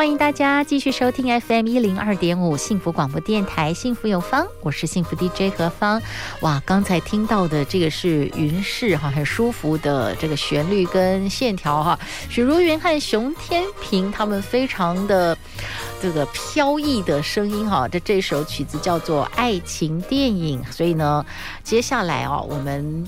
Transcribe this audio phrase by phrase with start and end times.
[0.00, 6.00] 欢迎大家继续收听 FM 一零二点五幸福广播电台，幸福有方，我是幸福 DJ 何芳。
[6.40, 11.98] 哇，刚才听到的这个是云氏哈，很舒服的这个旋律跟线条哈。
[12.30, 15.36] 许茹芸和熊天平他们非常的
[16.00, 17.86] 这个飘逸的声音哈。
[17.86, 21.26] 这这首曲子叫做《爱情电影》，所以呢，
[21.62, 23.06] 接下来哦，我们。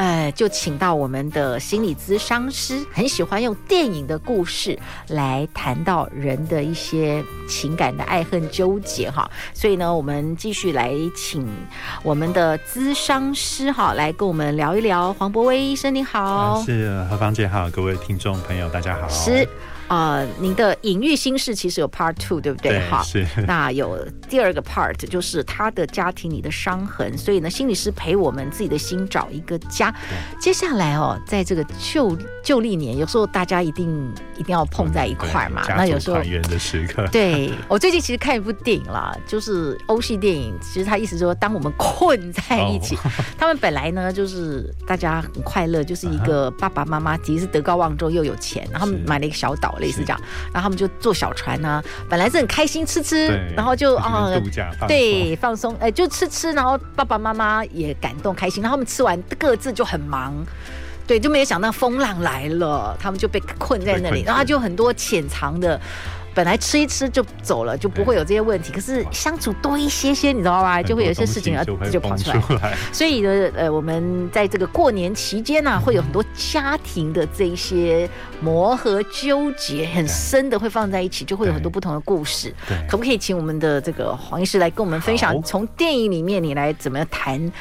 [0.00, 9.30] 呃，就请到我们的心理咨商师，很喜欢用电影的故事来谈到人的一些情感的爱恨纠结哈。
[9.52, 11.46] 所以呢，我们继续来请
[12.02, 15.12] 我们的咨商师哈，来跟我们聊一聊。
[15.12, 16.62] 黄博威医生，你好。
[16.64, 19.06] 是何芳姐好，各位听众朋友，大家好。
[19.08, 19.46] 是。
[19.90, 22.78] 啊、呃，您的隐喻心事其实有 part two，对不对？
[22.88, 23.26] 哈，是。
[23.44, 27.18] 那有第二个 part，就是他的家庭里的伤痕。
[27.18, 29.92] 所以呢，心理师陪我们自己的心找一个家。
[30.40, 35.64] 接下来哦，在这个旧旧历年，有时候大家一定一定要碰在一块嘛。
[35.70, 37.04] 那有时候团圆的时刻。
[37.10, 40.56] 对，我最近其实看一部电影啦，就是欧系电影。
[40.62, 43.00] 其实他意思说，当我们困在一起，哦、
[43.36, 49.74] 他们本来呢就是大家很快乐，就是一个爸爸妈妈其实是德高望重又有钱，然后买了一个小岛。
[49.80, 50.20] 类似这样，
[50.52, 60.34] 然后他们就坐小船呢、啊，本来是很开心吃吃，然后就啊，度假对，放松，哎，就吃吃，然后爸爸妈妈也感动开心，然后他们吃完各自就很忙，
[61.06, 65.80] 对，就没有想到风浪来了，他们就被困在那里，然后就很多潜藏的。
[66.34, 68.72] 本来吃一吃就走了，就不会有这些问题。
[68.72, 70.82] 可是相处多一些些，你知道吗？
[70.82, 72.76] 就会有一些事情啊，就跑出来。
[72.92, 78.08] 所以呢，呃，我们在这个过年期间呢、啊，会有很多家庭的这一些
[78.40, 82.54] 磨合、纠结很深的，会放在一起，就会有很多不同的故事。
[82.88, 87.52] 可不可以请我们的这个黄医师来跟我们分享，从电影里面你来怎么谈，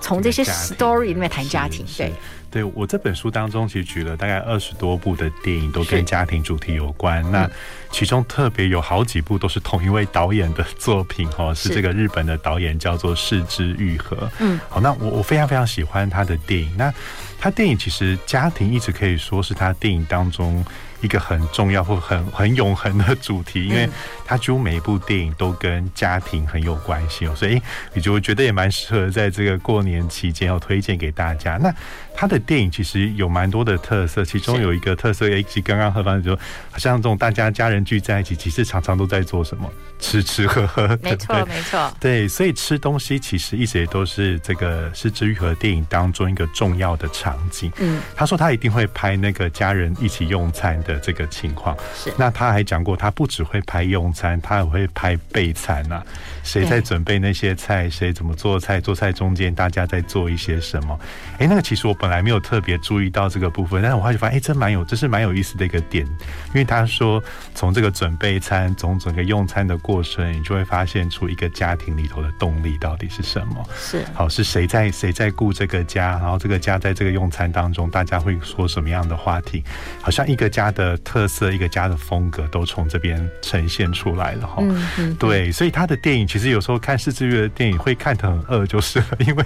[0.00, 1.84] 从这些 story 里面谈家庭？
[1.96, 2.12] 对。
[2.56, 7.22] 对，我这本书当中，其实举了大概二十多部的电影，都跟家庭主题有关。
[7.30, 7.46] 那
[7.90, 14.16] 其中特别有好几部都是同一位导演的作品，哈，是这个日本的导演叫做市之愈和。
[14.38, 16.74] 嗯，好，那我我非常非常喜欢他的电影。
[16.78, 16.90] 那
[17.38, 20.64] 他电影其实家庭一直可以说是他电影当中。
[21.06, 23.88] 一个很重要或很很永恒的主题，因为
[24.26, 27.62] 它几乎每一部电影都跟家庭很有关系哦，所以
[27.94, 31.56] 你就觉得也蛮适合在这个过年期间要推荐给大家。
[31.56, 31.72] 那
[32.14, 36.36] 他的电影其实有蛮多的特色，其中有一个特色，以及刚刚何芳说，
[36.70, 39.70] 好像这种大家家人聚在一起，其实常常都在做什么？
[39.98, 40.98] 吃吃喝喝。
[41.02, 41.92] 没错，没错。
[42.00, 47.70] 对，所以吃东西其实一直也都是这个失之愈合电影当中一个重要的场景。
[47.78, 51.76] 嗯，他说他一定会拍那个家人一起用餐的这个情况。
[51.94, 56.06] 是，那他还讲过，他不只会拍用餐，他也会拍备餐呐、啊。
[56.42, 57.90] 谁在准备那些菜？
[57.90, 58.80] 谁怎么做菜？
[58.80, 60.98] 做菜中间大家在做一些什么？
[61.38, 66.06] 哎，那个其实我本来没有特别注意到这个部分，但是我后来发现，哎，这蛮有，这是蛮有意思的一个点。
[66.06, 67.22] 因为他说，
[67.54, 73.68] 从这个准备餐，从整个用餐的过程，你就会发现出一个家庭里头的动力到底是什么？
[73.76, 76.12] 是，好，是谁在谁在顾这个家？
[76.18, 79.64] 然后这个家在这个用餐当中，大家会说什么样的话题？
[80.00, 84.58] 好像一个家的特色，一个家的风格，都从这边呈现出来了哈。
[84.60, 86.24] 嗯嗯，对，所以他的电影。
[86.24, 89.44] 其实有时候看是枝裕和的电影会看得很饿，就是了，因为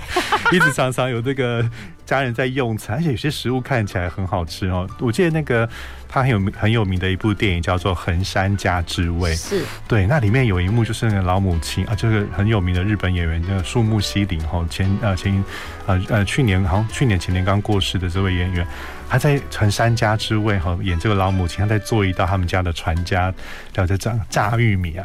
[0.52, 1.64] 一直常常有这个
[2.04, 4.88] 家人在用餐，而且有些食物看起来很好吃哦。
[4.98, 5.68] 我记得那个
[6.08, 15.44] 他很有名很有名的一部电影叫做《横山家之味》，是对，那里面有一幕就是那个老母亲啊，就是很有名的日本演员叫树木希林哈，前呃前
[15.86, 18.66] 呃呃去年好像去年前年刚过世的这位演员，
[19.10, 23.34] 他在《传山家之味》哈演这个老母亲，他在做一道他们家的传家
[23.72, 25.04] 叫做炸炸玉米啊。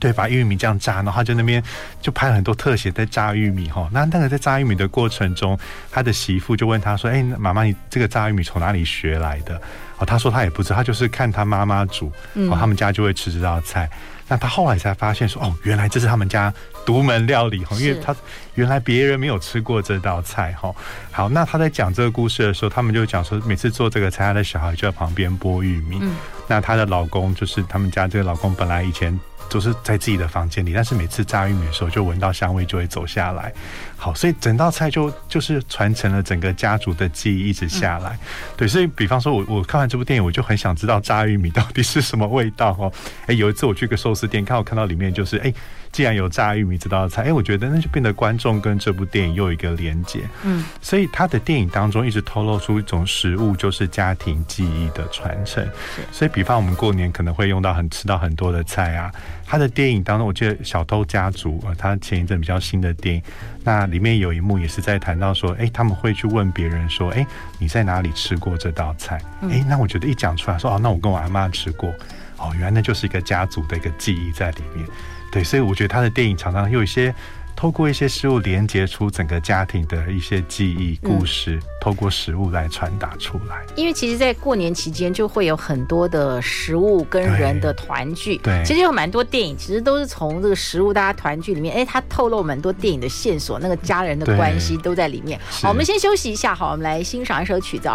[0.00, 1.62] 对，把玉米这样炸，然后他就那边
[2.02, 3.88] 就拍了很多特写在炸玉米哈。
[3.92, 5.58] 那那个在炸玉米的过程中，
[5.90, 9.58] 他的媳妇就问他说：“哎，妈妈，你这个炸玉米从哪里学来的？”
[9.96, 13.88] 哦，他说他也不知道，他就是看他妈妈煮，哦，他们家就会吃这道菜。
[14.28, 16.52] 那他后来才发现说，哦，原来这是他们家
[16.86, 18.14] 独门料理哈，因为他
[18.54, 20.74] 原来别人没有吃过这道菜哈。
[21.10, 25.98] 好，那他在讲这个故事的时候，他们就讲说，每次做这个菜，他的小孩就在旁边剥玉米。
[26.00, 26.16] 嗯，
[26.46, 29.18] 那她的老公就是他们家这个老公，本来以前。
[29.48, 33.52] 都是在自己的房间里，但是每次炸玉米的时候，就闻到香味就会走下来。
[33.96, 38.18] 好，所以整道菜就就是传承了整个家族的记忆，一直下来。
[38.56, 42.92] 对，所以比方说我我看完这部电影，我就很想知道炸玉米到底是什么味道哦。
[43.26, 45.52] 哎，有一次我去个寿司店，刚好看到里面就是哎。
[45.94, 50.22] 既然有炸玉米这道菜，哎，我觉得那就变得观众跟这部电影又有一个连接。
[50.42, 55.64] 嗯，所以他的电影当中一直透露出一种食物就是家庭记忆的传承。
[56.10, 59.08] 所以比方我们过年可能会用到很吃到很多的菜啊。
[59.46, 63.22] 他的电影当中，我记得《小偷家族》呃，他前一阵比较新的电影，
[63.62, 67.24] 那里面有一幕也是在谈到说，哎，他们会去问别人说，哎，
[67.60, 69.20] 你在哪里吃过这道菜？
[69.42, 71.90] 哎，那我觉得一讲出来说，哦，那我跟我阿妈吃过，
[72.38, 74.84] 哦，原来那就是一个家族的一个记忆在里面。
[75.34, 77.12] 对，所以我觉得他的电影常常有一些
[77.56, 83.64] 透过一些食物连接出整个家庭的一些记忆故事，嗯、透过食物来传达出来。
[83.74, 88.36] 因为其实，在过年期间就会有很多的食物跟人的团聚。
[88.38, 95.40] 对，其实有蛮多电影其实都是从这个食物大家团聚里面，哎，它透露蛮多电影的线索，那个家人的关系都在里面。
[95.48, 97.88] 好，我们先休息一下，好，我们来欣赏一首曲子。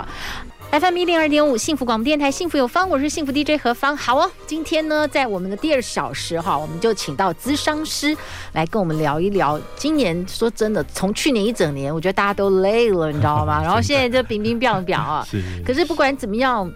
[0.72, 3.98] FM 一零二点五幸福广播电台，幸福有方，我是幸福 DJ 何芳。
[3.98, 8.16] 好哦，今天呢，在我们的第二小时哈，我们就请到咨商师
[8.54, 9.60] 来跟我们聊一聊。
[9.76, 13.60] 今年说真的，从去年一整年，我觉得大家都累了，你知道吗？
[13.66, 15.26] 然后现在就冰冰冰表啊。
[15.28, 15.42] 是。
[15.66, 16.72] 可是不管怎么样，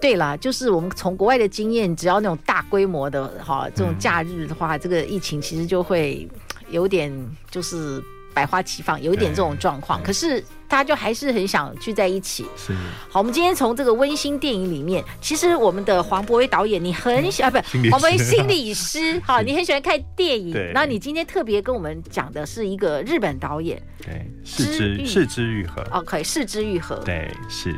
[0.00, 6.26] 对啦，就是我们从国外的经验，只要那种大规模的哈这种假日的话，这个疫情其实就会
[6.70, 7.12] 有点
[7.50, 10.02] 就是百花齐放，有一点这种状况。
[10.02, 10.42] 可是。
[10.68, 12.44] 大家就还是很想聚在一起。
[12.56, 12.72] 是。
[13.08, 17.58] 好，我们今天从这个温馨电影里面，其实我们的黄博威导演，你很喜啊，不，
[17.90, 20.52] 黄博威心理师，好， 你很喜欢看电影。
[20.52, 20.72] 对。
[20.72, 23.80] 然后你今天特别跟我们讲的是一个日本导演。
[24.02, 24.30] 对。
[24.44, 25.82] 是之是之愈合。
[25.90, 26.96] OK，是之愈合。
[27.04, 27.74] 对，是。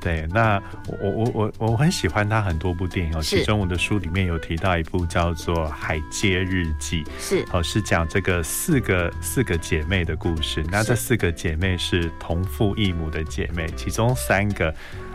[0.00, 10.64] 对，那我我我我我很喜欢他很多部电影哦，其中我的书里面有提到一部叫做《海街日记》，是哦，是讲这个四个四个姐妹的故事。
[10.70, 14.72] 那这四个姐妹是同父异母的姐妹，其中三个。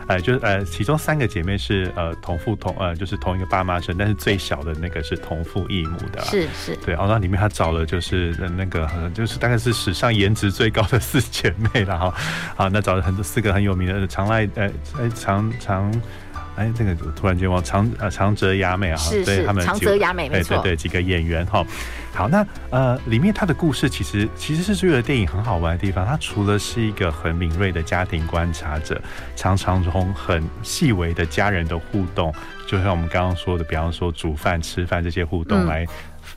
[0.08, 6.94] 呃，就是呃，其中三个姐妹是呃同父同呃，就是同一个爸妈生，但是最小的那个是同父异母的，是是，对。
[6.94, 12.14] 然后那里面他找了就是那个好像就是大概是史上颜值最高的四姐妹了哈。
[12.56, 15.92] 好，那找了很多四个很有名的长濑呃呃长长。
[16.58, 21.64] 哎，这个突然间忘长呃长泽雅美啊，是是他们长泽雅美没错，对对对，几个演员哈。
[22.12, 29.00] 好，那呃里面他的故事其实其实是这个电影很好玩的地方，他除了是一个很敏锐的家庭观察者，
[29.36, 32.34] 常常从很细微的家人的互动，
[32.66, 35.86] 就像我们刚刚说的，比方说煮饭、吃饭这些互动来。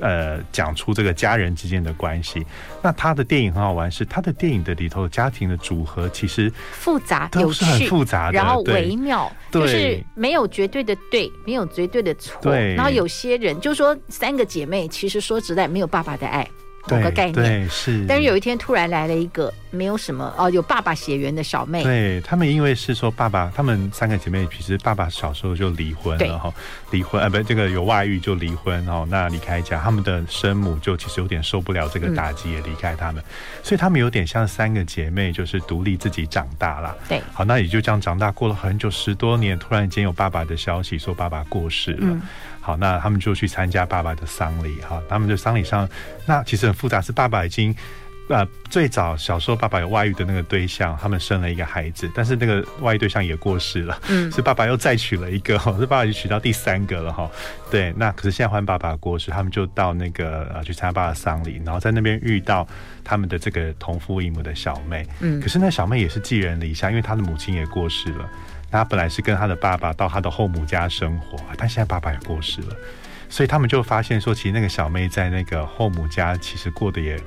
[0.02, 2.46] 嗯呃，讲出这个家人之间的关系。
[2.82, 12.42] 那他的电影很好玩，是他的电影的里头家庭的组合其实复杂，都是很复杂的，然后微妙，就是没有绝对的对，没有绝对的错。
[12.42, 16.48] 对，然后有些人就是说，三个姐妹其实说实在没有爸爸的爱。
[16.90, 17.34] 某个概念。
[17.34, 21.84] 对是，但是有一天突然来了一个没有什么哦，有爸爸血缘的小妹。
[21.84, 26.54] 对他们，因为是说爸爸，他们三个姐妹其实爸爸小时候就离婚了哈，
[26.92, 33.24] 离婚啊，不，这个有外遇就离婚哦，那离开家，他们的生母就其实有点受不了这个打击，也离开他们，
[33.64, 36.96] 所以他们有点像三个姐妹，就是独立自己长大了。
[37.08, 42.22] 对，好，那也就这样长大，过了很久十多年，突然间有爸爸的消息说爸爸过世了。
[42.62, 44.80] 好，那他们就去参加爸爸的丧礼。
[44.82, 45.90] 哈，他们的丧礼上，
[46.26, 47.76] 那其实很复杂，是爸爸已经，
[48.30, 57.30] 呃，最早小时候爸爸有外遇的那个对象，他们生了一个孩子，但是那个外遇对象也过世了，嗯，所以爸爸又再娶了一个，哈，是爸爸已经娶到第三个了，哈，
[57.72, 62.66] 对，那可是现在换爸爸过世，他们就到那个呃去参加爸爸丧礼，然后在那边遇到
[63.04, 68.30] 他们的这个同父异母的小妹，嗯，可是那小妹也是寄人篱下，因为她的母亲也过世了。
[68.72, 72.76] 他本来是跟他的爸爸到他的后母家生活，但现在爸爸也过世了，
[73.30, 77.20] 所以他们就发现说，其实那个小妹在那个后母家其实过得也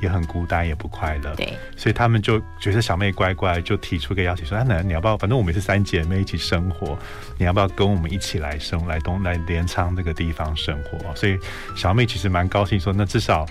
[0.00, 1.34] 也很孤单，也不快乐。
[1.34, 5.16] 对，所以他们就觉得小妹乖乖，就提出个邀请说：“啊，奶奶，你要不要？
[5.16, 6.96] 反正我们是三姐妹一起生活，
[7.38, 11.38] 你要不要跟我们一起来生来东来镰仓这个地方生活？”所以
[11.74, 13.46] 小妹其实蛮高兴，说：“那至少。”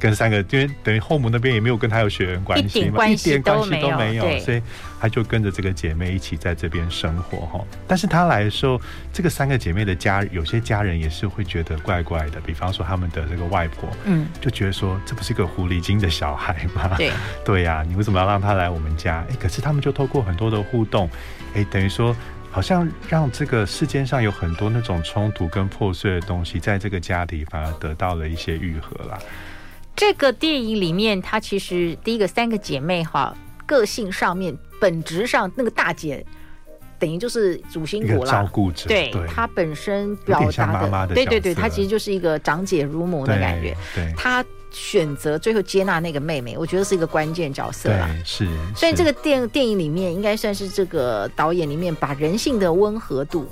[0.00, 4.62] 跟三个，因为等于后母那边也没有跟他有血缘关系嘛，一点关系都没有，所以
[4.98, 7.64] 他就跟着这个姐妹一起在这边生活哈。
[7.86, 8.80] 但是他来的时候，
[9.12, 16.94] 这个三个姐妹的家有些家人也是会觉得怪怪的，比方说他们的这个外婆，嗯，就觉得说这不是一个狐狸精的小孩吗？
[16.96, 17.12] 对，
[17.44, 19.24] 对呀，你为什么要让他来我们家？
[19.30, 21.08] 哎，可是他们就透过很多的互动，
[21.54, 22.16] 哎，等于说。
[22.52, 29.16] 好像让这个世间上有很多那种冲突跟破碎的东西，在这个家里反而得到了一些愈合啦。
[30.00, 36.24] 这个电影里面，她其实第一个三个姐妹哈，个性上面、本质上，那个大姐
[36.98, 38.88] 等于就是主心骨了，照顾者。
[38.88, 43.76] 对，她本身表达的，对对对，她其实就是一个长姐如母的感觉。
[43.94, 48.08] 对，她选择最后接纳那个妹妹，我觉得是一个关键角色啦。
[48.24, 53.46] 是，所以这个电电影里面应该算是这个导演里面把人性的温和度。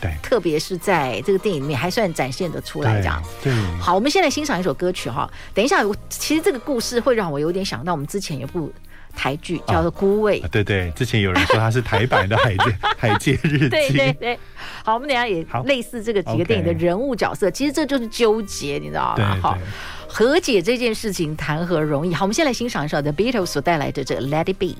[0.00, 3.22] 对，特别是在这个电影里面还算展现得出来，这样。
[3.42, 5.30] 对，好，我们现在欣赏一首歌曲哈。
[5.54, 8.72] 等一下，我其实这个故事会让我有点想到我们之前有部
[9.14, 10.40] 台剧叫做《孤味》。
[10.48, 12.54] 对对，之前有人说它是台版的海
[12.96, 13.66] 《海 界海界日记》。
[13.70, 14.38] 对对对。
[14.82, 19.38] 好，我们等下也类似这个几个电影的人物角色，其实这就是纠结，你知道吗？
[19.42, 19.58] 好。
[20.12, 22.12] 和解这件事情谈何容易？
[22.12, 24.74] 好，我们先来欣赏一首 The Beatles 所带来的这个 Let It Be。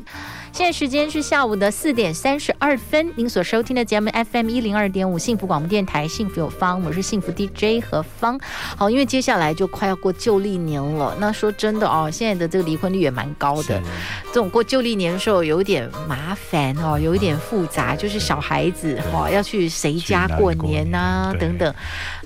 [0.53, 8.39] 现在时间是下午的四点三十二分，您所收听的节目 FM 一零二点五幸福广播电台，幸福有方，我是幸福 DJ 何芳。
[8.77, 13.81] 好，因为接下来就快要过旧历年了，那说真的哦，现在的这个离婚率也蛮高的。
[14.27, 21.73] 这种过旧历年的时候有点麻烦哦，有一点复杂，就是小孩子哈、哦、要去谁家过年呐、啊、等等。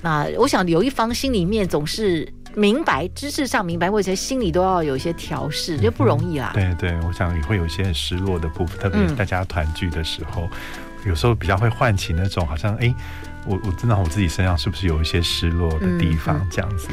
[0.01, 2.27] 那我想有一方心里面总是。
[2.55, 6.51] 明白，知识上明白，或者心里都要有一些调试，就不容易啦。
[6.53, 10.49] 对对，我想也会有一些很失落的部分，特别是大家团聚的时候，
[11.05, 12.93] 有时候比较会唤起那种好像，哎，
[13.45, 16.87] 我我知道我自己身上是不是有一些失落的地方，这样子。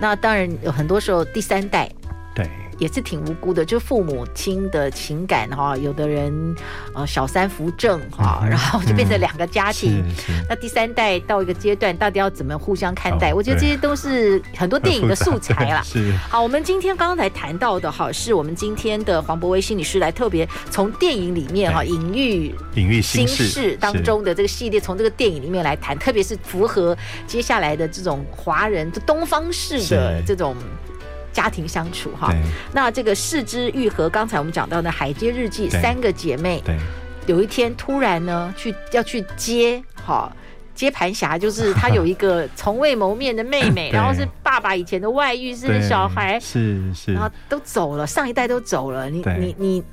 [0.00, 1.90] 那当然有很多时候第三代。
[2.34, 2.50] 对。
[2.84, 6.54] 也是挺无辜的，就父母亲的情感哈，有的人
[6.92, 10.04] 呃小三扶正哈，然后就变成两个家庭。
[10.28, 13.30] 嗯、那第三代到一个阶段，到底要怎么互相看待？
[13.30, 15.80] 哦、我觉得这些都是很多电影的素材啦。
[15.88, 16.12] 是。
[16.28, 26.94] 好，我们今天刚刚才谈到的哈，是我们今天的黄博威心理师来特别从电影里面哈隐喻隐喻心事当中的这个系列，从这个电影里面来谈，特别是符合
[27.26, 30.54] 接下来的这种华人的东方式的这种。
[31.34, 32.32] 家庭相处哈，
[32.72, 36.78] 那这个四肢愈合，刚才我们讲到的《海街日记》，三个姐妹，对，
[37.26, 40.32] 有一天突然呢，去要去接哈
[40.74, 49.84] 接盘侠，就是她有一个从未谋面的妹妹， 然后是爸爸以前的外遇，是小孩，是是，然后都走了，上一代都走了，你你你。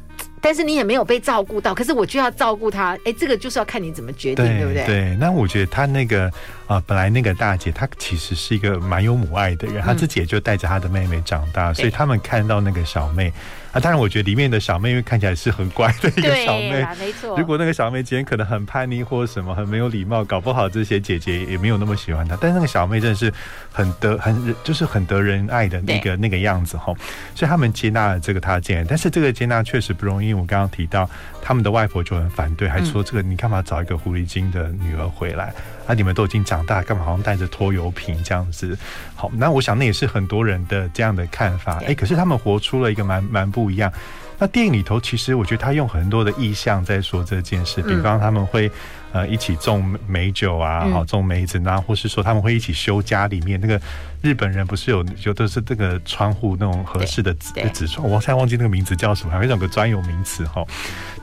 [0.41, 4.86] 但是你也没有被照顾到，可是我就要照顾他，哎，这个就是要看你怎么决定，对，对不对？
[4.86, 6.25] 对，那我觉得他那个
[6.65, 13.31] 啊、呃，本来那个大姐她其实是一个蛮有母爱的人，她、嗯、自己也就带着她的妹妹长大，所以他们看到那个小妹。
[13.72, 17.38] 啊，当然，我觉得里面的小妹，因为看起来是很乖的一个小妹，没错。
[17.38, 22.38] 如果那个小妹今天可能很叛逆或者什么，很没有礼貌，搞不好这些姐姐也没有那么喜欢她。
[22.40, 23.34] 但是那个小妹真的是
[23.72, 26.94] 很得很就是很得人爱的那个那个样子哈，
[27.34, 28.84] 所以他们接纳了这个她进来。
[28.84, 31.10] 但是这个接纳确实不容易，因为我刚刚提到
[31.42, 35.54] 他们的外婆就很反对，还说这个你干嘛找一个狐狸精的女儿回来？
[35.91, 38.77] 啊，你们都已经长大，干嘛好像带着拖油瓶这样子？
[39.13, 41.81] 好，那我想那也是很多人的这样的看法。
[41.86, 43.91] 哎，可是他们活出了一个蛮蛮不一样。
[44.39, 48.71] 那电影里头，其实我觉得他用很多的意象在说这件事，比方他们会
[49.12, 53.79] 呃一起种美酒啊，好种梅子，然后或是说他们会一起修家里面那个
[54.21, 60.65] 日本人不是有有的是这个窗户那种合适的纸纸窗，我现在忘记那个名字叫什么，还有两个专有名词哈。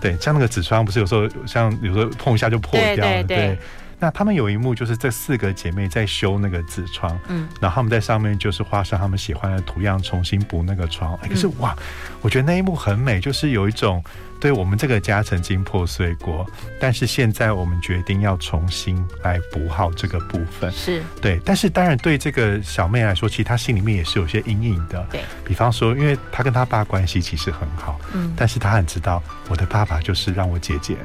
[0.00, 3.58] 对，像那个纸窗不是有时候像有时候碰一下就破掉了，对。
[4.00, 11.18] 那他们有一幕就是这四个姐妹在修那个纸窗，嗯，然后他们在上面就是画上他们喜欢的图样，重新补那个窗。
[11.28, 11.76] 可是哇，
[12.20, 14.02] 我觉得那一幕很美，就是有一种
[14.38, 16.46] 对我们这个家曾经破碎过，
[16.78, 20.70] 但是现在我们决定要重新来补好这个部分。
[20.70, 25.04] 是对，但是当然对这个小妹来说，其实她心里面也是有些阴影的。
[25.10, 30.96] 对，比方说，因为她跟她爸关系其实很好，嗯，但是她很知道我的爸爸就是让我姐姐。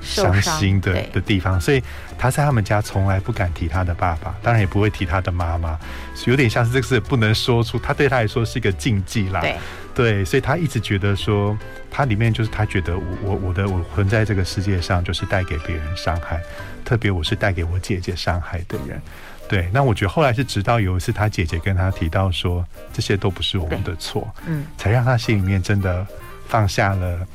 [0.00, 1.82] 伤心的的地方，所以
[2.18, 5.78] 他在他们家从来不敢提他的爸爸，当然也不会提他的妈妈，
[6.26, 9.40] 有点像是这个事不能说出，他对他来说是一个禁忌啦。
[9.40, 9.56] 对，
[9.94, 11.56] 对，所以他一直觉得说，
[11.90, 16.40] 他里面就是他觉得我我我的我存在这个世界上就是带给别人伤害，
[16.84, 19.00] 特别我是带给我姐姐伤害的人。
[19.48, 26.06] 对，那我觉得后来是直到有一次他姐姐跟他提到说，这些都不是我们的错，嗯，才让他心里面真的
[26.46, 27.26] 放下了。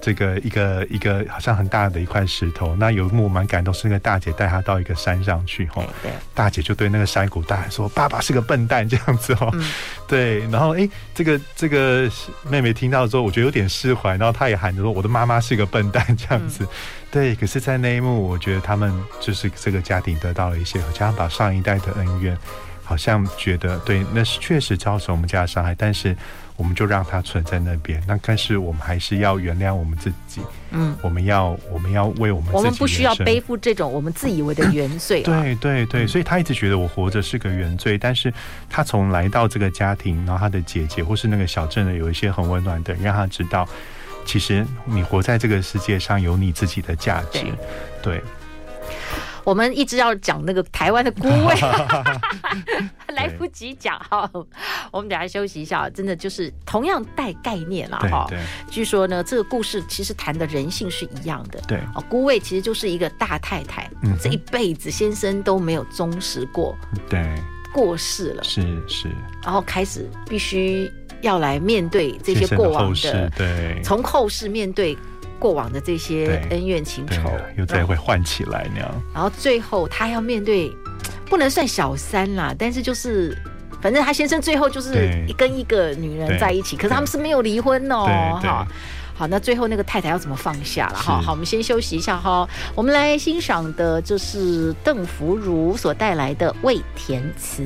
[0.00, 5.84] 这个一个一个好像很大的一块石头，那有一幕蛮感动，是那个大姐带他到一个山上去，吼，
[6.34, 9.52] 大姐就对那个山谷大喊说：“爸爸是个笨蛋，这样子哦。”
[10.08, 12.10] 对，然后哎，这个这个
[12.48, 16.66] 妹妹听到之后，我觉得有点释怀，然后她也喊着说：“我的妈妈是个笨蛋，这样子。”
[17.10, 22.38] 对，可是，在那一幕，我觉得他们就是这个家庭得到了一些，好像把上一代的恩怨。
[22.90, 26.16] 好像觉得对，那是确实造成我们家的伤害，但是
[26.56, 28.02] 我们就让它存在那边。
[28.04, 30.40] 那但是我们还是要原谅我们自己，
[30.72, 35.24] 嗯，我们要我们要为我们自己，我们不需要背负这种我们自以为的原罪，啊。
[35.24, 38.34] 对对对，所以他一直觉得我活着是个原罪，但是
[38.68, 43.68] 他从来到这个家庭，然后他的姐姐或是那个小镇的有一些很温暖的，让他知道，
[44.24, 47.44] 其实你活在这个世界上有你自己的价值，
[48.02, 48.20] 对。
[48.20, 48.22] 对
[49.44, 51.54] 我们一直要讲那个台湾的孤味，
[53.14, 54.30] 来不及讲哈。
[54.90, 58.26] 我们等下休息一下，真的就是同样带概念了哈。
[58.70, 61.60] 据说呢，这个故事其实谈的人性是一样的。
[61.66, 66.76] 对，哦，孤味其实就是一个大太太，这一辈子先生都没有忠实过，
[67.08, 67.34] 对，
[67.72, 69.08] 过世了，是是，
[69.42, 70.90] 然后开始必须
[71.22, 74.96] 要来面对这些过往的，对，从后世面对。
[75.40, 78.88] 过往的这些恩怨情仇，又再会唤起来那样。
[79.14, 80.70] 然后最后他要面对，
[81.28, 83.36] 不能算小三啦，但是就是，
[83.80, 88.38] 反正他先生最后就是跟一个女人在一起，可是他们是没有离婚哦。
[88.42, 88.66] 哈，
[89.14, 90.94] 好，那最后那个太太要怎么放下了？
[90.94, 92.46] 哈，好，我们先休息一下哈。
[92.74, 97.62] 我们来欣赏的就是邓福如所带来的《味甜词》。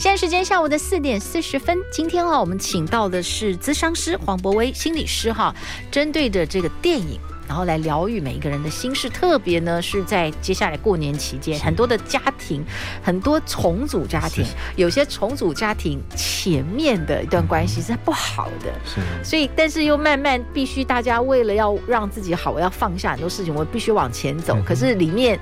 [0.00, 5.54] 现在时间下午的四点四十分，今天啊，我们请到的是咨商师黄博威心理师哈，
[5.90, 7.20] 针对着这个电影。
[7.46, 12.64] 然后来疗愈每一个人的心事，特别呢是在接下来过年期间，很多的家庭，
[13.02, 24.56] 很多重组家庭，有些重组家庭前面的一段关系是不好的，是，所以但是又慢慢必须大家为了要让自己好，我要放下很多事情，我必须往前走。
[24.64, 25.36] 可是里面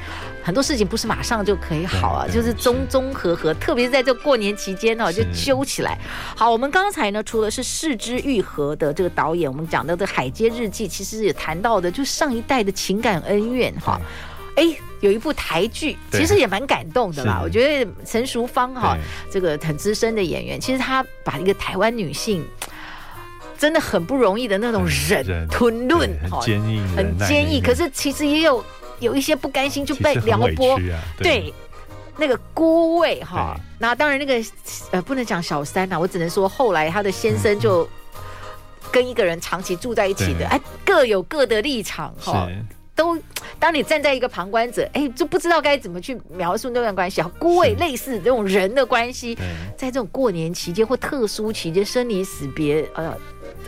[0.49, 5.99] 很多事情不是马上就可以好啊，就是综综合合，特别是在这过年期间呢，就揪起来。
[6.35, 11.91] 好，我们刚才呢，除了是四之愈合的这个导演，我们讲到的《海街日记》，其实也谈到的。
[11.91, 14.01] 就上一代的情感恩怨哈，
[14.57, 14.65] 哎，
[15.01, 17.43] 有一部台剧，其实也蛮感动的啦。
[17.45, 18.97] 我觉得陈淑芳哈，
[19.31, 22.43] 这个很资深的演员，其实她把一个台湾女性
[23.59, 27.61] 真的很不容易的那种忍吞论，很坚毅，很坚毅。
[27.61, 28.65] 可是其实也有
[29.01, 30.79] 有一些不甘心就被撩拨，
[31.19, 31.53] 对
[32.17, 33.55] 那个孤位哈。
[33.79, 34.43] 那当然那个
[34.91, 37.89] 呃不能讲小三呐，我只能说后来她的先生就。
[38.91, 42.49] 跟一个人长期住在一起的，哎，各有各的立场哈，
[42.95, 43.15] 都
[43.59, 49.35] 当你站在一个旁观者，哎，就不知道该怎么去描述那段关系，孤位类似这种人的关系，
[49.77, 53.15] 在这种过年期间或特殊期间，生离死别，呃。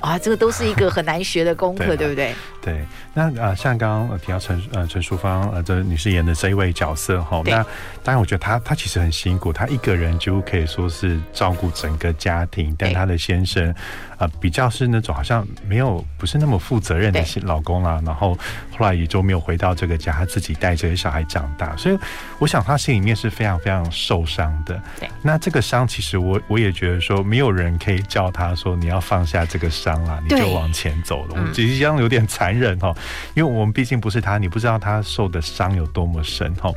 [0.00, 2.34] 啊，这个都是一个很难学的功课，对，啊、对不对？
[2.62, 7.62] 对，那啊，像刚刚提到陈呃陈淑芳呃这女士演的这一位角色哈，那
[8.02, 13.70] 当然我觉得她她其实很辛苦，她一个人就可以说是照顾整个家庭，但她的先生
[14.16, 18.38] 啊、呃、比较是那种好像没有不是那么负责任的老公啦，然后
[18.76, 21.98] 后来也就没有回到这个家，她自己带着小孩长大，所以
[22.38, 24.80] 我想她心里面是非常非常受伤的。
[24.98, 29.90] 对，那这个伤其实我我也觉得说没有人可以叫她说你要放下这个伤。
[30.00, 31.34] 啊，你就往前走了。
[31.34, 32.94] 我们其实这样有点残忍哈，
[33.34, 36.70] 因为我们毕竟不是他，你不知道他受的伤有多么深哈。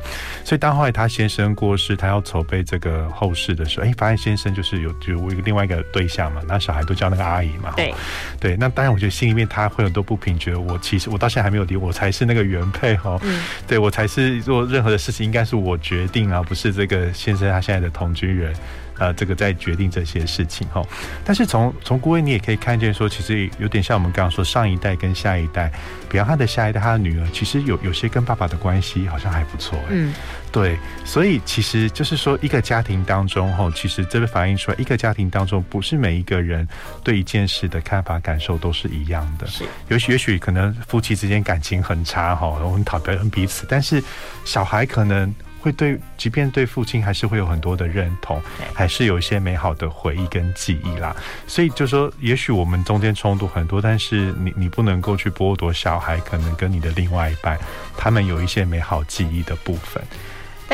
[0.44, 7.72] 所以当后来他先生过世，他要筹备这个后事的时候，哎，发现先生就是有就一个另外一个对象嘛，那小孩都叫那个阿姨嘛。
[7.76, 7.94] 对
[8.40, 13.18] 对，那当然我觉得心里面他会有很多不平，觉得我其实我到现在还没有离，我才是那个原配哈。
[13.22, 18.54] 嗯，对我才是做任何的事情应该是我决定啊，不是这个先生他现在的同居人。
[18.98, 20.82] 呃，这个在决定这些事情哈，
[21.24, 25.72] 但是从从孤味你也可以看见说，其实有点像我们刚刚说上一代跟下一代，
[26.08, 30.14] 比方他的下一代，他的女儿，其实有有些跟爸爸的关系好像还不错，嗯，
[30.52, 36.66] 对，所以其实就是说一个家庭当中哈，其实这个反映出来，一个家庭当中不是每一个人
[37.02, 44.02] 对一件事的看法感受都是一样的，是，也许也许可能夫妻之间感情很差哈，很讨厌彼此，但是
[44.44, 45.34] 小孩可能。
[45.64, 48.38] 会对，即便对父亲还是会有很多的认同，
[48.74, 51.16] 还是有一些美好的回忆跟记忆啦。
[51.46, 57.58] 所以就说，也许我们中间冲突很多，但是你你不能够去剥夺小孩可能跟你的另外一半，
[57.96, 60.04] 他们有一些美好记忆的部分。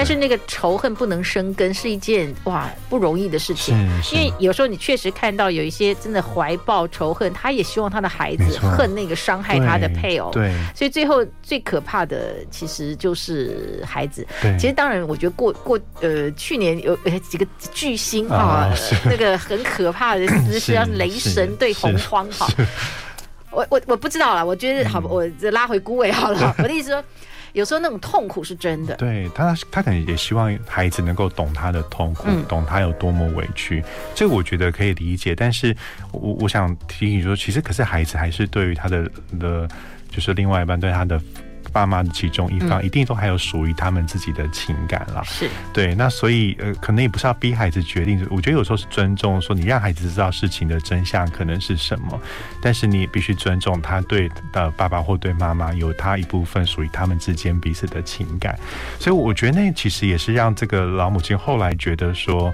[0.01, 3.77] 但是那个仇恨不能生根是一件哇不容易的事情，
[4.15, 14.27] 因为有时候你确实看到有一些真的怀抱仇恨，他也希望他的孩子恨那个伤害他的配偶，对，所以最后最可怕的其实就是孩子。
[14.59, 18.73] 其实当然，我觉得过过呃去年有几个巨星哈，
[19.05, 22.49] 那个很可怕的姿势，要是 雷神对洪荒哈，
[23.51, 27.05] 我我我不知道了，我觉得好，我拉回孤位好了， 我的意思说。
[27.53, 33.83] 有时候那种痛苦是真的，对他，他可能也希望孩子能够懂他的痛苦，嗯、懂他有多么委屈，
[34.15, 35.35] 这个我觉得可以理解。
[35.35, 35.77] 但是
[36.13, 39.69] 我我想提醒说，其实可是孩子还是对于他的的，
[40.11, 41.21] 就是另外一半对他的
[41.73, 45.23] 爸妈的其中一方，嗯、一定都还有属于他们自己的情感啦。
[45.25, 52.21] 是对，那所以呃，可能也不是要逼孩子决定，我觉得有时候是尊重，说你让孩子知道事情的真相可能是什么，
[52.61, 58.59] 但是你也必须尊重他对的爸爸或对妈妈有他一部分属于他们之间彼此的情感，
[58.99, 62.53] 所以我觉得那其实也是让这个老母亲后来觉得说。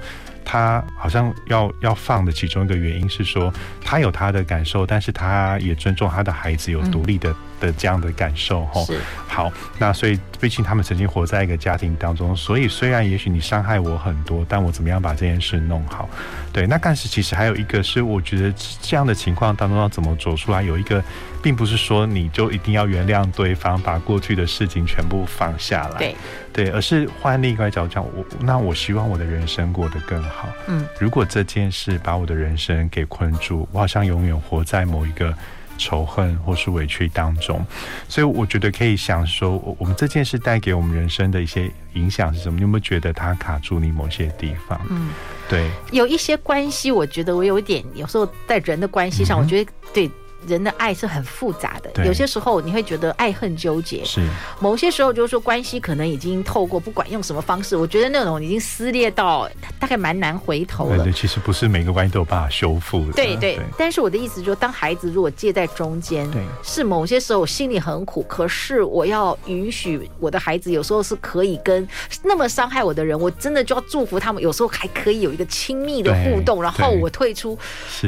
[0.49, 3.53] 他好像要要放的其中一个原因是说，
[3.85, 8.65] 他有他的感受，但是他也尊重他的孩子有独立的、嗯、的这样的感受。
[8.67, 16.09] 吼，是好，那所以毕竟他们曾经活在一个家庭当中，所以虽然也许你伤害我很多，但我怎么样把这件事弄好？
[16.53, 21.03] 对，那但是其实还有一个是，我觉得这样的情况当中要怎么走出来，有一个。
[21.43, 26.17] 并不是说你就一定要原谅对方，把过去的事情全部放下来，对
[26.53, 30.49] 对，而是换另一个角度讲，我那我希望我的人生过得更好。
[30.67, 35.33] 嗯，如果这件事把我的人生给困住，我好像永远活在某一个
[35.79, 37.65] 仇恨或是委屈当中。
[38.09, 42.57] 所以我觉得可以想说，我我们这件事带给我们人生的一些影响是什么？
[42.57, 44.81] 你有没有觉得它卡住你某些地方？
[44.91, 45.11] 嗯，
[45.49, 50.11] 对，有一些关系，我觉得我有一点，有时候在人的关系上，我觉得对。
[50.47, 54.21] 人的爱是很复杂的，有些时候你会觉得爱恨纠结，是
[54.61, 61.05] 某些时候就是说关系可能已经透过不管用什么方式，我觉得那种已经撕裂到大概蛮难回头了。
[61.05, 63.13] 对，其实不是每个关系都有办法修复的。
[63.13, 71.87] 对对，但是我的意思就是说，当孩子如果介在中间，对，是某些时候我心里很苦，可是我要允许我的孩子有时候是可以跟
[72.23, 77.59] 那么伤害我的人，我真的就要祝福他们，有时候还可以有一个亲密的互动，然后我退出，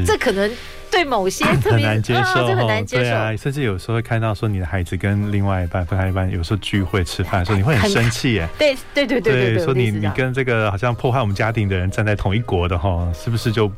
[0.07, 0.51] 这可能。
[0.91, 3.03] 对某些特别很难接受，啊、很难接受。
[3.03, 8.49] 对啊，甚至有时候会看到说你的孩子跟另外一半分开一半，有时候聚会吃饭的时候，你会很生气耶。
[8.59, 13.71] 对对对对对，对，说你你跟这个好像破坏我们家庭的人站在同一国的哈，是不是就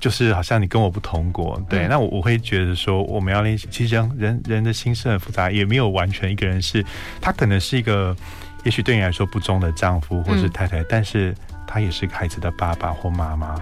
[0.00, 1.60] 就是好像你跟我不同国？
[1.68, 6.84] 对，嗯、那我我会觉得说我们要练习，其实人人人的心是很复杂，也没有完全一个人是，
[7.20, 8.16] 他可能是一个，
[8.64, 11.34] 也许对你来说不忠的丈夫或是太太，嗯、但是
[11.66, 13.54] 他也是孩子的爸爸或妈妈。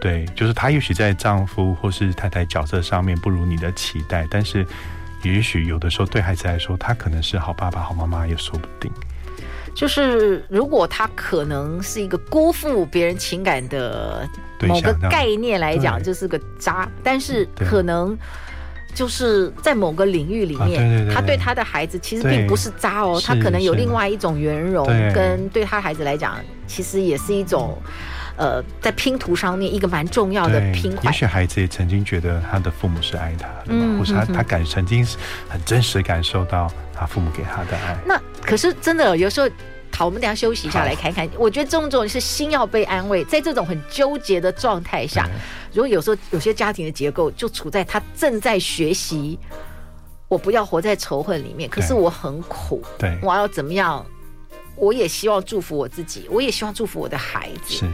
[0.00, 4.64] 对，就是他也许在丈夫或是太太角色上面不如你的期待，但是
[5.22, 8.90] 也许有的时候对孩子来说，他可能是好爸爸、好妈妈也说不定。
[9.74, 14.26] 就是如果他可能是一个辜负别人情感的
[14.66, 18.16] 某个概念来讲，就是个渣，但是可能
[18.94, 27.76] 就是在某个领域里面，他对他的孩子其实并不是渣哦，他可能有另外一种圆融，跟对他孩子来讲，其实也是一种。
[28.36, 31.10] 呃，在拼图上面一个蛮重要的拼块。
[31.10, 35.16] 也许孩子也曾经觉得他的父母是爱他的，嗯，或是他他感曾经是
[35.48, 37.96] 很真实感受到他父母给他的爱。
[38.06, 39.48] 那可是真的有时候，
[39.92, 41.26] 好，我们等下休息一下来看看。
[41.38, 45.26] 我觉得这种是心要被安慰，在这种很纠结的状态下，
[45.72, 49.38] 如果有时候有些家庭的结构就处在他正在学习，
[50.28, 54.04] 我不要活在仇恨里面，可是我很苦，对，我要怎么样？
[54.74, 57.76] 我也希望祝福我自己，我也希望祝福我的孩子。
[57.76, 57.86] 是。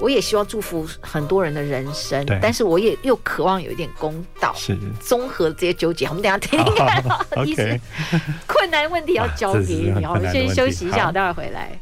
[0.00, 6.06] 我也希望祝福很多人的人生，但是我也又渴望有一点公道，是综合这些纠结。
[6.06, 7.04] 我们等下听听看，
[7.46, 7.78] 一些
[8.46, 10.04] 困难问题要交给你。
[10.04, 11.78] 我们先休息一下，我待会儿回来。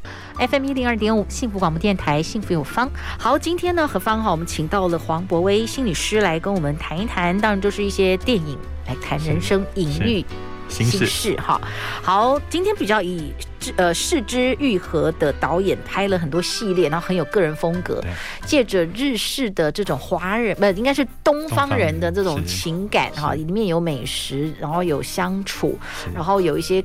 [0.46, 2.88] FM 一零二点五，幸福广播电台，幸福有方。
[3.18, 10.24] 好，今天呢，何方哈，我们请到了黄博威心理师来跟我们谈一谈，当然就是一些电影来谈人生隐喻。
[10.68, 11.59] 心事哈，
[12.02, 13.33] 好，今天比较以
[13.77, 18.03] 呃是之愈合的导演拍了很多系列，然后很有个人风格，
[18.47, 25.79] 借着日式的这种华人不应该是东方人的这种情感哈，里面有美食，然后有相处，
[26.14, 26.85] 然后有一些。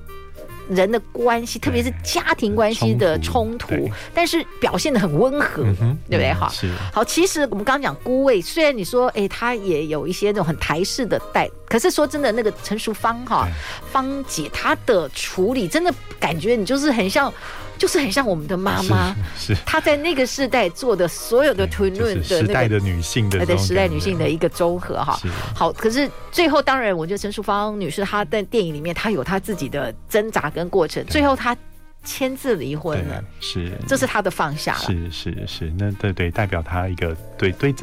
[0.70, 6.34] 人的关系，特别是家庭关系的冲突，冲突，但是表现的很温和，嗯、对不对？
[6.34, 6.72] 哈，是。
[6.92, 13.48] 好，其实我们刚刚讲孤位，虽然你说，哎，他也有一些那种很台式的带，可是说真的，那个陈淑芳哈，
[13.92, 17.34] 芳姐她的处理，真的感觉你就是很像。
[17.78, 25.20] 就是很像我们的妈妈，是她在那个时代做的所有的推论的那个时代的女性的对时代女性的一个综合哈。
[25.54, 31.56] 好，可是最后当然，我觉得陈淑芳女士她在电影里面她有她自己的挣扎跟过程，最后她
[32.04, 33.72] 签字离婚了，是。
[33.88, 37.74] 这是她的放下了，是是是，那对对代表她一个对对。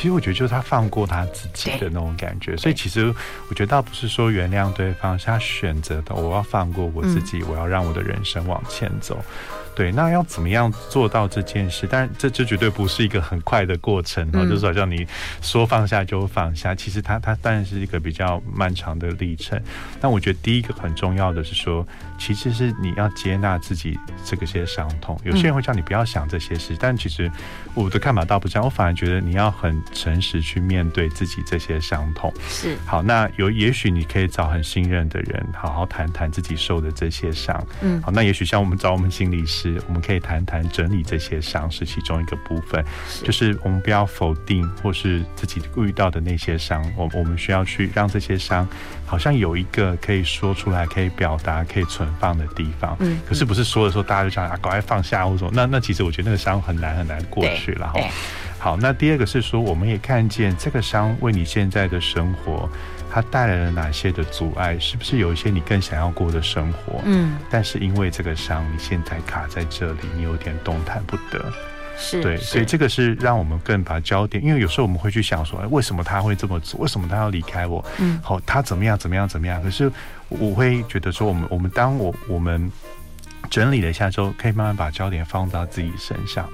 [0.00, 3.14] 其实我觉得就是他放过他自己的那种感觉，所以其实
[3.50, 6.14] 我觉得倒不是说原谅对方，是他选择的。
[6.14, 9.22] 我要放过我自己，我要让我的人生往前走。
[9.80, 11.86] 对，那要怎么样做到这件事？
[11.90, 15.06] 但这这绝对不是一个很快的过程哦，就是好像你
[15.40, 19.58] 说放下就放下，其实它它当然是一个比较漫长的历程。
[19.98, 21.86] 但我觉得第一个很重要的是说，
[22.18, 25.18] 其实是你要接纳自己这个些伤痛。
[25.24, 27.32] 有些人会叫你不要想这些事，但其实
[27.72, 32.30] 我的看法倒不这样，我反而觉得你要很诚实去面对自己这些伤痛。
[32.50, 37.66] 是好，那有也许你可以找很信任的人，好好谈谈自己受的这些伤。
[37.80, 42.84] 嗯，好，那也许像我们找我们心理师，我们可以谈谈整理这些伤是其中一个部分，
[43.22, 48.66] 就是我们不要否定或是自己遇到的那些伤，我我们需要去让这些伤
[49.06, 52.96] 好像有一个可以说出来、可以表达、可以存放的地方。
[53.00, 58.00] 嗯，可是不是说的时候大家就这样啊，赶快放下或者说那那其实我觉得那个伤很难很难过去了哈。
[58.60, 62.68] 好，那第二个是说，我们也看见这个伤为你现在的生活。
[63.12, 64.78] 它带来了哪些的阻碍？
[64.78, 67.00] 是不是有一些你更想要过的生活？
[67.04, 71.52] 嗯，但是因为这个伤，你现在卡在这里，你有点动弹不得。
[71.98, 76.78] 是，对，所以这个是让我们更把焦点，因为有时候我们会去想说，哎，为什么他会这么做？
[76.80, 77.84] 为什么他要离开我？
[77.98, 78.96] 嗯，好，他怎么样？
[78.96, 79.26] 怎么样？
[79.26, 79.60] 怎么样？
[79.60, 79.90] 可是
[80.28, 82.70] 我会觉得说，我们我们当我我们
[83.50, 86.48] 整理了一下之后，可以慢慢把焦点放到自己身上。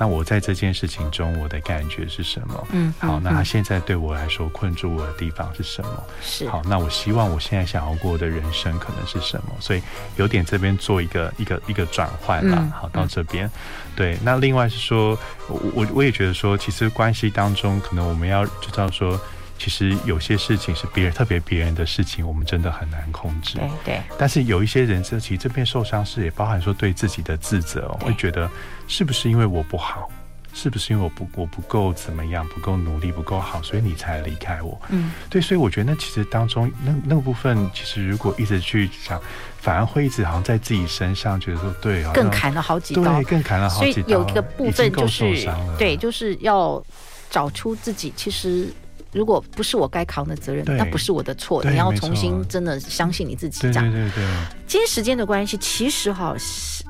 [0.00, 2.66] 那我在这件事情中，我的感觉是什么？
[2.72, 6.04] 嗯，好，那他现在对我来说困住我的地方是什么？
[6.22, 9.52] 是好，那我希望我现在想要过的人生可能是什么？
[9.60, 9.82] 所以
[10.16, 12.66] 有点这边做一个一个一个转换了。
[12.74, 13.50] 好，到这边，
[13.94, 14.16] 对。
[14.24, 19.20] 那另外是说，我我我也觉得说，其实关系当中，可能我们要知道说。
[19.60, 23.58] 其实有些事情是别人特别别人的事情，我们真的很难控制。
[23.58, 24.02] 对对。
[24.16, 28.50] 但是有一些人，这其实这边受伤是也包含说对自己的自责，会觉得
[28.88, 30.08] 是不是因为我不好，
[30.54, 34.80] 是不是因为我不我不够怎么样，不够努力，不够好，所以你才离开我？
[34.88, 35.42] 嗯，对。
[35.42, 39.20] 所以我觉得那其实当中那那个部分，其实如果一直去想，
[39.58, 43.92] 反而会一直好像在自己身上觉得说对，更砍了好几刀，对，更砍了好几刀。
[43.92, 45.46] 所以有一个部分就是
[45.76, 46.82] 对，就是要
[47.28, 48.72] 找出自己其实。
[49.12, 51.64] 如果不是我该扛的责任，那不是我的错。
[51.64, 53.60] 你要重新真的相信你自己。
[53.62, 53.90] 这样。
[53.90, 54.24] 对对对。
[54.66, 56.34] 今天时间的关系，其实哈，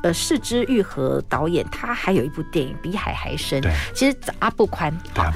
[0.02, 3.62] 呃，是之愈合导演他还有一部电影《比海还深》。
[3.94, 4.94] 其实阿布宽，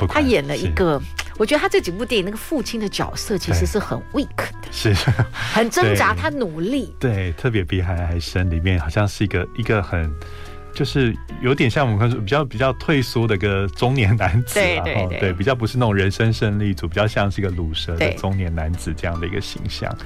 [0.09, 1.01] 他演了一个，
[1.39, 4.95] 我觉得他这几部电影那个父亲的角色其实是很 weak 的，是
[5.33, 6.95] 很挣扎，他努力。
[7.01, 10.13] 对，特别《比海还深》里面好像是一个一个很。
[10.75, 19.97] 就是有点像我们刚说比较比较退缩的一个中年男子，对对对，对，比较不是那种人生胜利组，比较像是一个鲁蛇的中年男子这样的一个形象。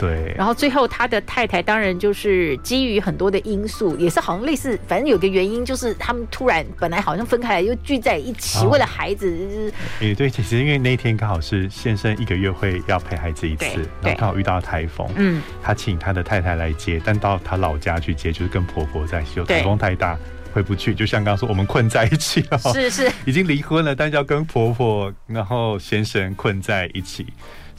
[0.00, 9.70] 对，然后最后他的太太当然就是基于很多的因素，也是好像类似，反正有个原因就是他们突然本来好像分开来又聚在一起，为了孩子。
[10.00, 13.66] 也对，其实因为那一天刚好是先生一个月会要陪孩子一次，
[14.00, 20.18] 然后刚好遇到台风，嗯，他请他的太太来接，但到他老家去接就是跟婆婆在一起，台风太大
[20.54, 27.26] 回不去，就像刚刚说我们困在一起了，是是， 已经离婚了，但是要跟婆婆然后先生困在一起。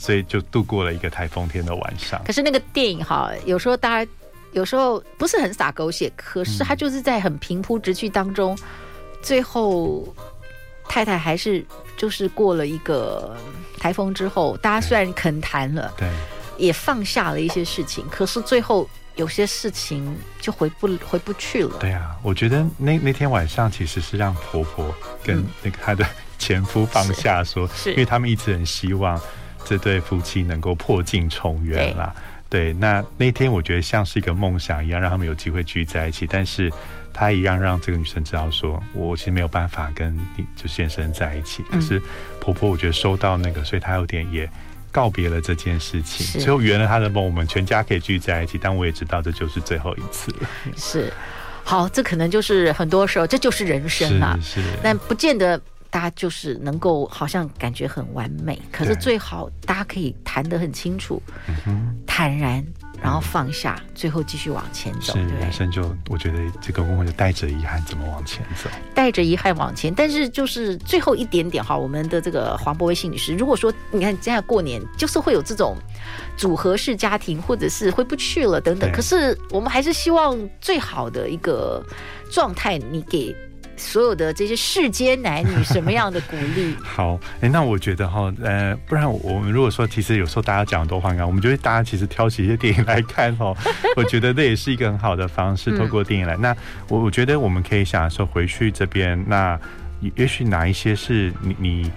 [0.02, 2.20] 所以就度过了一个台风天的晚上。
[2.26, 4.12] 可是那个电影哈，有时候大家
[4.52, 8.68] 有时候不是很洒狗血，可是他就是在很平铺直叙当中，嗯、
[9.22, 10.12] 最后
[10.90, 11.64] 太太还是
[11.96, 13.38] 就是过了一个
[13.78, 16.10] 台风之后，大家虽然肯谈了，对，
[16.58, 21.78] 也放下了一些事情，可是最后有些事情就回不回不去了。
[21.80, 24.92] 对啊，我觉得那那天晚上其实是让婆婆
[25.24, 26.04] 跟那个她的
[26.40, 29.22] 前夫放下说，是因为他们一直很希望。
[29.66, 32.14] 这对夫妻能够破镜重圆啦，
[32.50, 36.28] 对，那那天我觉得像是一个梦想一样，让他们有机会聚在一起。
[36.28, 36.70] 但是，
[37.14, 41.64] 他一样让这个女生知道说，我其实没有办法跟你就先生在一起。
[41.72, 42.02] 可是
[42.42, 44.50] 婆婆，我觉得收到那个，所以她有点也
[44.92, 48.60] 告别了这件事情，最后圆了她的梦，我们全家可以聚在一起。
[48.62, 50.50] 但我也知道这就是最后一次了。
[50.76, 51.14] 是，
[51.64, 54.38] 好，这可能就是很多时候，这就是人生啦。
[54.44, 55.62] 是，但不见得。
[55.92, 61.22] 大家就是能够好像感觉很完美，可是最好大家可以谈得很清楚，
[62.08, 62.66] 坦然，
[63.04, 65.12] 然后放下，最后继续往前走。
[65.12, 68.70] 是人生就我觉得这个问题就带着遗憾怎么往前走？
[68.96, 75.76] 带着遗憾往前，但是就是最后一点点哈，我们的这个黄博威信女士，如果说你看现在过年就是会有这种
[76.38, 81.84] 组合式家庭，或者是回不去了等等，可是我们还是希望最好的一个
[82.32, 83.36] 状态，你给。
[83.82, 86.76] 所有的这些世间男女，什么样的鼓励？
[86.84, 93.58] 好，哎、欸，那我觉得哈，呃，不然我们如果说，其实有时候大家讲多换岗，我们就会大家其实挑起一些电影来看哦。
[93.98, 96.38] 我觉得这也是一个很好的方式，透过电影来。
[96.38, 99.60] 嗯、那我我觉得我们可以想说，回去这边，那
[100.16, 101.92] 也许哪一些是你你。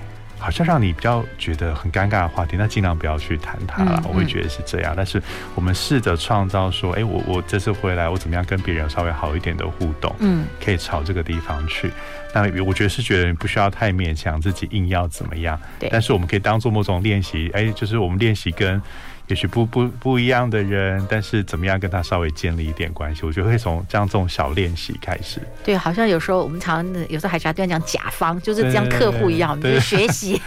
[0.44, 4.02] 好像让你比较觉得很尴尬的话题，那尽量不要去谈它了。
[4.07, 4.92] 我会觉得是这样。
[4.94, 5.20] 但是
[5.54, 10.14] 我们试着创造说，哎、欸，我我这次回来，我怎么样跟别人稍微好一点的互动？
[10.18, 11.90] 嗯，可以朝这个地方去。
[12.35, 15.59] 那我觉得是觉得你不需要太勉强自己，硬要怎么样。
[15.80, 15.88] 对。
[15.90, 18.83] 但是我们可以当做某种练习，哎、欸，就是我们练习跟。
[19.28, 23.22] 也许不不不一样的人，但是怎么样跟他稍微建立一点关系？
[23.24, 25.40] 我觉得会从这样这种小练习开始。
[25.64, 30.40] 对，好像有时候我们常常有时候海峡对讲甲方就是这样客户一样，我们就是学习，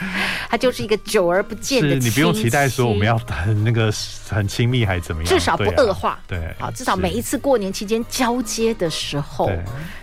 [0.50, 1.96] 他就是一个久而不见的。
[1.96, 3.92] 你不用期待说我们要很那个
[4.30, 6.20] 很亲密还是怎么样，至少不恶化。
[6.28, 9.52] 对，好，至少每一次过年期间交接的时候，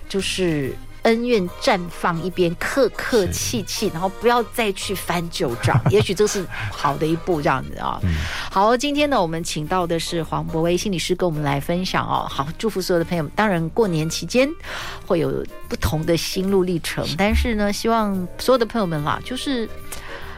[0.08, 0.74] 就是。
[1.04, 8.00] 恩怨绽放一边，客客气气，然后不要再去翻旧账， 也许这是好的一步，这样子啊。
[8.50, 12.26] 好，今天呢，我们请到的是黄博威心理师，跟我们来分享哦。
[12.28, 13.30] 好，祝福所有的朋友们。
[13.36, 14.48] 当然，过年期间
[15.06, 19.68] 会有不同的心路历程，但是呢，希望所有的朋友们啦，就是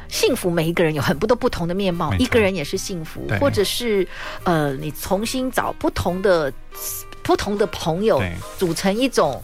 [0.08, 0.50] 幸福。
[0.50, 4.06] 每一个人有很多不同的面貌，一个人也是幸福，或者是
[4.42, 6.52] 呃，你重新找不同的
[7.22, 8.20] 不同的朋友，
[8.58, 9.40] 组成一种。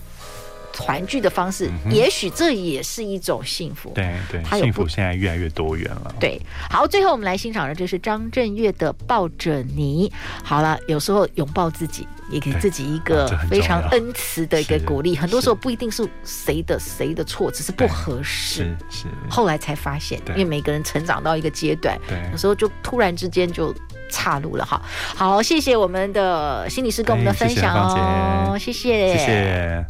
[0.72, 3.92] 团聚的方式，嗯、也许这也是一种幸福。
[3.94, 6.14] 对对，幸福现在越来越多元了。
[6.18, 10.08] 对，好，最后我们来欣赏的，就是张震岳的《抱着你》。
[10.42, 15.16] 好了，有时候拥抱自己，也给自己一个非常恩慈的一个鼓励。
[15.16, 18.64] 很多时候不一定是谁的谁的错，只是不合适。
[18.64, 19.06] 是是。
[19.30, 23.74] 后来才发现，因为每个人成长到一个阶段，对，有时候就突然之间就
[24.10, 24.64] 岔路了。
[24.64, 24.80] 哈，
[25.14, 29.16] 好，谢谢我们的心理师跟我们的分享哦，谢谢。
[29.16, 29.86] 谢谢